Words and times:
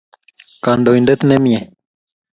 Kandoindet 0.63 1.21
nemiei 1.25 1.65